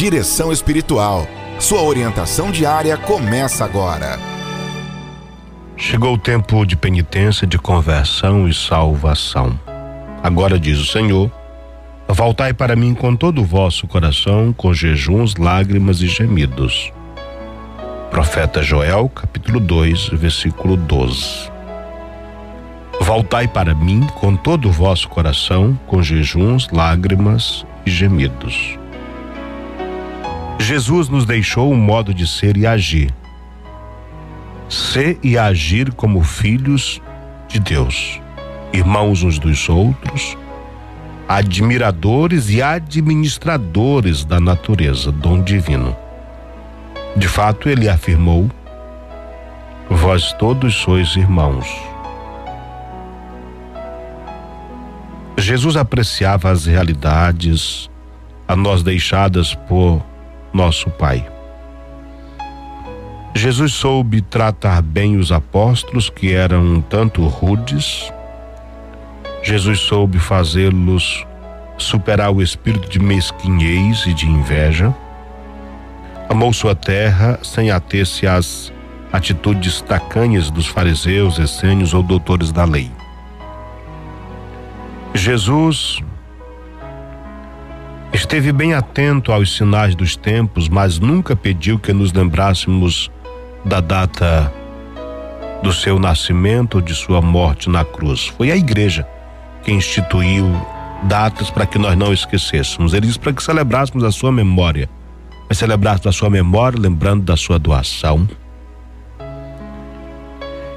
Direção 0.00 0.50
Espiritual. 0.50 1.28
Sua 1.58 1.82
orientação 1.82 2.50
diária 2.50 2.96
começa 2.96 3.66
agora. 3.66 4.18
Chegou 5.76 6.14
o 6.14 6.18
tempo 6.18 6.64
de 6.64 6.74
penitência, 6.74 7.46
de 7.46 7.58
conversão 7.58 8.48
e 8.48 8.54
salvação. 8.54 9.60
Agora 10.22 10.58
diz 10.58 10.78
o 10.78 10.86
Senhor: 10.86 11.30
Voltai 12.08 12.54
para 12.54 12.74
mim 12.74 12.94
com 12.94 13.14
todo 13.14 13.42
o 13.42 13.44
vosso 13.44 13.86
coração, 13.86 14.54
com 14.54 14.72
jejuns, 14.72 15.36
lágrimas 15.36 16.00
e 16.00 16.06
gemidos. 16.06 16.90
Profeta 18.10 18.62
Joel, 18.62 19.06
capítulo 19.10 19.60
2, 19.60 20.08
versículo 20.14 20.78
12. 20.78 21.50
Voltai 23.02 23.46
para 23.46 23.74
mim 23.74 24.06
com 24.14 24.34
todo 24.34 24.66
o 24.66 24.72
vosso 24.72 25.10
coração, 25.10 25.78
com 25.86 26.02
jejuns, 26.02 26.70
lágrimas 26.70 27.66
e 27.84 27.90
gemidos. 27.90 28.79
Jesus 30.60 31.08
nos 31.08 31.24
deixou 31.24 31.72
um 31.72 31.76
modo 31.76 32.12
de 32.12 32.26
ser 32.26 32.54
e 32.54 32.66
agir. 32.66 33.10
Ser 34.68 35.18
e 35.22 35.38
agir 35.38 35.90
como 35.94 36.22
filhos 36.22 37.00
de 37.48 37.58
Deus, 37.58 38.20
irmãos 38.70 39.22
uns 39.22 39.38
dos 39.38 39.70
outros, 39.70 40.36
admiradores 41.26 42.50
e 42.50 42.60
administradores 42.60 44.22
da 44.22 44.38
natureza, 44.38 45.10
dom 45.10 45.42
divino. 45.42 45.96
De 47.16 47.26
fato, 47.26 47.66
ele 47.66 47.88
afirmou: 47.88 48.50
Vós 49.88 50.34
todos 50.34 50.74
sois 50.74 51.16
irmãos. 51.16 51.66
Jesus 55.38 55.74
apreciava 55.74 56.50
as 56.50 56.66
realidades 56.66 57.90
a 58.46 58.54
nós 58.54 58.82
deixadas 58.82 59.54
por 59.54 60.09
nosso 60.52 60.90
Pai. 60.90 61.26
Jesus 63.34 63.72
soube 63.72 64.20
tratar 64.20 64.82
bem 64.82 65.16
os 65.16 65.30
apóstolos 65.30 66.10
que 66.10 66.32
eram 66.32 66.62
um 66.62 66.80
tanto 66.80 67.26
rudes. 67.26 68.12
Jesus 69.42 69.80
soube 69.80 70.18
fazê-los 70.18 71.24
superar 71.78 72.30
o 72.30 72.42
espírito 72.42 72.88
de 72.88 72.98
mesquinhez 72.98 74.06
e 74.06 74.12
de 74.12 74.26
inveja. 74.26 74.94
Amou 76.28 76.52
sua 76.52 76.74
terra 76.74 77.38
sem 77.42 77.70
ater-se 77.70 78.26
às 78.26 78.72
atitudes 79.12 79.80
tacanhas 79.80 80.50
dos 80.50 80.66
fariseus, 80.66 81.38
essênios 81.38 81.94
ou 81.94 82.02
doutores 82.02 82.52
da 82.52 82.64
lei. 82.64 82.90
Jesus 85.14 86.00
esteve 88.20 88.52
bem 88.52 88.74
atento 88.74 89.32
aos 89.32 89.56
sinais 89.56 89.94
dos 89.94 90.14
tempos, 90.14 90.68
mas 90.68 90.98
nunca 90.98 91.34
pediu 91.34 91.78
que 91.78 91.90
nos 91.90 92.12
lembrássemos 92.12 93.10
da 93.64 93.80
data 93.80 94.52
do 95.62 95.72
seu 95.72 95.98
nascimento 95.98 96.76
ou 96.76 96.80
de 96.82 96.94
sua 96.94 97.22
morte 97.22 97.70
na 97.70 97.82
cruz. 97.82 98.26
Foi 98.26 98.50
a 98.50 98.56
igreja 98.56 99.06
que 99.62 99.72
instituiu 99.72 100.46
datas 101.04 101.50
para 101.50 101.64
que 101.64 101.78
nós 101.78 101.96
não 101.96 102.12
esquecêssemos. 102.12 102.92
Ele 102.92 103.06
disse 103.06 103.18
para 103.18 103.32
que 103.32 103.42
celebrássemos 103.42 104.04
a 104.04 104.12
sua 104.12 104.30
memória. 104.30 104.88
Mas 105.48 105.56
celebrássemos 105.56 106.06
a 106.06 106.12
sua 106.12 106.28
memória, 106.28 106.78
lembrando 106.78 107.24
da 107.24 107.36
sua 107.38 107.58
doação. 107.58 108.28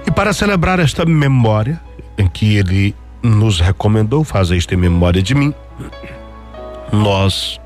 E 0.07 0.11
para 0.11 0.31
celebrar 0.31 0.79
esta 0.79 1.05
memória, 1.05 1.79
em 2.17 2.27
que 2.27 2.55
ele 2.55 2.95
nos 3.21 3.59
recomendou 3.59 4.23
fazer 4.23 4.57
esta 4.57 4.77
memória 4.77 5.21
de 5.21 5.35
mim, 5.35 5.53
nós 6.93 7.59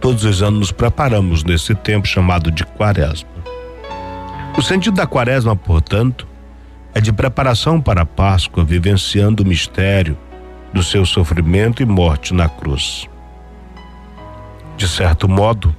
todos 0.00 0.24
os 0.24 0.42
anos 0.42 0.60
nos 0.60 0.72
preparamos 0.72 1.42
nesse 1.44 1.74
tempo 1.74 2.06
chamado 2.06 2.50
de 2.50 2.64
quaresma. 2.64 3.28
O 4.56 4.62
sentido 4.62 4.94
da 4.94 5.06
quaresma, 5.06 5.54
portanto, 5.54 6.26
é 6.94 7.00
de 7.00 7.12
preparação 7.12 7.80
para 7.80 8.02
a 8.02 8.06
Páscoa, 8.06 8.64
vivenciando 8.64 9.42
o 9.42 9.46
mistério 9.46 10.16
do 10.72 10.82
seu 10.82 11.04
sofrimento 11.04 11.82
e 11.82 11.86
morte 11.86 12.32
na 12.32 12.48
cruz. 12.48 13.08
De 14.76 14.88
certo 14.88 15.28
modo, 15.28 15.74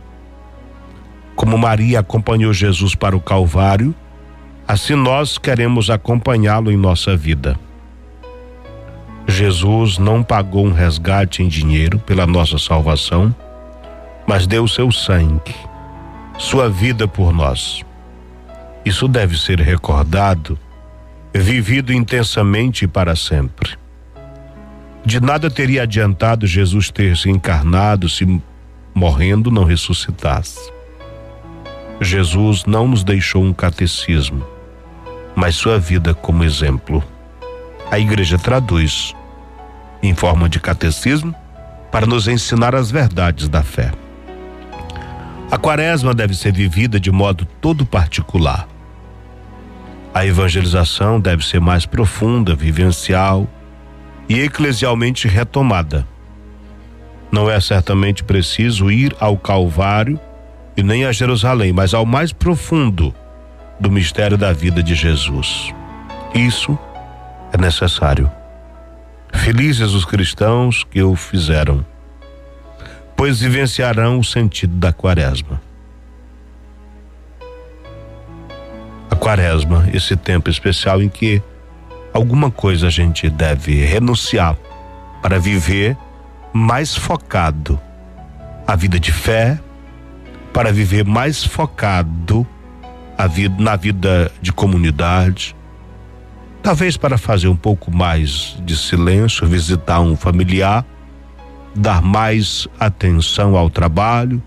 como 1.35 1.57
Maria 1.57 2.01
acompanhou 2.01 2.53
Jesus 2.53 2.93
para 2.93 3.15
o 3.15 3.21
Calvário, 3.21 3.95
assim 4.67 4.95
nós 4.95 5.37
queremos 5.37 5.89
acompanhá-lo 5.89 6.71
em 6.71 6.77
nossa 6.77 7.15
vida. 7.15 7.57
Jesus 9.31 9.97
não 9.97 10.21
pagou 10.21 10.65
um 10.65 10.73
resgate 10.73 11.41
em 11.41 11.47
dinheiro 11.47 11.97
pela 11.97 12.27
nossa 12.27 12.57
salvação, 12.57 13.33
mas 14.27 14.45
deu 14.45 14.67
seu 14.67 14.91
sangue, 14.91 15.55
sua 16.37 16.69
vida 16.69 17.07
por 17.07 17.33
nós. 17.33 17.81
Isso 18.83 19.07
deve 19.07 19.39
ser 19.39 19.61
recordado, 19.61 20.59
vivido 21.33 21.93
intensamente 21.93 22.85
para 22.87 23.15
sempre. 23.15 23.77
De 25.05 25.21
nada 25.21 25.49
teria 25.49 25.83
adiantado 25.83 26.45
Jesus 26.45 26.91
ter 26.91 27.15
se 27.15 27.29
encarnado 27.29 28.09
se 28.09 28.41
morrendo 28.93 29.49
não 29.49 29.63
ressuscitasse. 29.63 30.71
Jesus 32.01 32.65
não 32.65 32.87
nos 32.87 33.03
deixou 33.03 33.43
um 33.43 33.53
catecismo, 33.53 34.45
mas 35.33 35.55
sua 35.55 35.79
vida 35.79 36.13
como 36.13 36.43
exemplo. 36.43 37.01
A 37.89 37.97
igreja 37.97 38.37
traduz 38.37 39.15
em 40.01 40.13
forma 40.13 40.49
de 40.49 40.59
catecismo 40.59 41.35
para 41.91 42.05
nos 42.05 42.27
ensinar 42.27 42.73
as 42.73 42.89
verdades 42.89 43.47
da 43.47 43.61
fé. 43.63 43.91
A 45.51 45.57
quaresma 45.57 46.13
deve 46.13 46.33
ser 46.33 46.53
vivida 46.53 46.99
de 46.99 47.11
modo 47.11 47.45
todo 47.59 47.85
particular. 47.85 48.67
A 50.13 50.25
evangelização 50.25 51.19
deve 51.19 51.45
ser 51.45 51.59
mais 51.59 51.85
profunda, 51.85 52.55
vivencial 52.55 53.47
e 54.29 54.39
eclesialmente 54.39 55.27
retomada. 55.27 56.07
Não 57.31 57.49
é 57.49 57.59
certamente 57.59 58.23
preciso 58.23 58.89
ir 58.89 59.15
ao 59.19 59.37
Calvário 59.37 60.19
e 60.75 60.83
nem 60.83 61.05
a 61.05 61.11
Jerusalém, 61.11 61.73
mas 61.73 61.93
ao 61.93 62.05
mais 62.05 62.31
profundo 62.31 63.13
do 63.79 63.91
mistério 63.91 64.37
da 64.37 64.53
vida 64.53 64.81
de 64.81 64.95
Jesus. 64.95 65.73
Isso 66.33 66.77
é 67.51 67.57
necessário. 67.57 68.31
Felizes 69.33 69.93
os 69.93 70.05
cristãos 70.05 70.83
que 70.83 71.01
o 71.01 71.15
fizeram, 71.15 71.85
pois 73.15 73.39
vivenciarão 73.41 74.19
o 74.19 74.23
sentido 74.23 74.75
da 74.75 74.93
quaresma. 74.93 75.61
A 79.09 79.15
quaresma, 79.15 79.87
esse 79.93 80.15
tempo 80.15 80.49
especial 80.49 81.01
em 81.01 81.09
que 81.09 81.41
alguma 82.13 82.51
coisa 82.51 82.87
a 82.87 82.89
gente 82.89 83.29
deve 83.29 83.83
renunciar 83.85 84.55
para 85.21 85.39
viver 85.39 85.97
mais 86.53 86.95
focado 86.95 87.79
a 88.67 88.75
vida 88.75 88.99
de 88.99 89.11
fé, 89.11 89.59
para 90.53 90.71
viver 90.71 91.05
mais 91.05 91.43
focado 91.43 92.45
vida, 93.27 93.55
na 93.61 93.75
vida 93.75 94.31
de 94.41 94.51
comunidade, 94.51 95.55
talvez 96.61 96.97
para 96.97 97.17
fazer 97.17 97.47
um 97.47 97.55
pouco 97.55 97.91
mais 97.91 98.57
de 98.63 98.77
silêncio, 98.77 99.47
visitar 99.47 99.99
um 99.99 100.15
familiar, 100.15 100.85
dar 101.75 102.01
mais 102.01 102.67
atenção 102.79 103.55
ao 103.55 103.69
trabalho, 103.69 104.41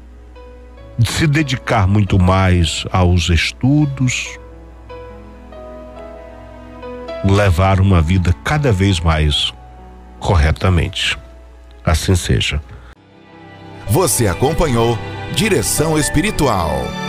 se 1.05 1.27
dedicar 1.27 1.87
muito 1.87 2.19
mais 2.19 2.85
aos 2.93 3.29
estudos, 3.29 4.39
levar 7.25 7.81
uma 7.81 8.01
vida 8.01 8.35
cada 8.45 8.71
vez 8.71 9.01
mais 9.01 9.53
corretamente. 10.21 11.19
Assim 11.85 12.15
seja. 12.15 12.61
Você 13.89 14.27
acompanhou 14.27 14.99
Direção 15.35 15.99
Espiritual. 15.99 17.04